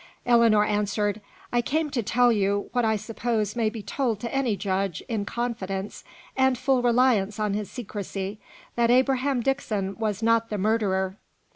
Ellinor 0.25 0.63
answered: 0.65 1.21
"I 1.53 1.61
came 1.61 1.91
to 1.91 2.01
tell 2.01 2.31
you, 2.31 2.69
what 2.71 2.83
I 2.83 2.95
suppose 2.95 3.55
may 3.55 3.69
be 3.69 3.83
told 3.83 4.19
to 4.21 4.33
any 4.33 4.55
judge, 4.57 5.03
in 5.07 5.25
confidence 5.25 6.03
and 6.35 6.57
full 6.57 6.81
reliance 6.81 7.39
on 7.39 7.53
his 7.53 7.69
secrecy, 7.69 8.39
that 8.73 8.89
Abraham 8.89 9.41
Dixon 9.41 9.95
was 9.99 10.23
not 10.23 10.49
the 10.49 10.57
murderer." 10.57 11.17